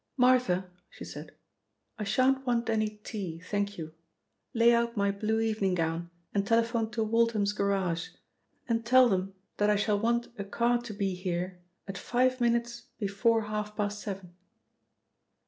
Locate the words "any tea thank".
2.71-3.77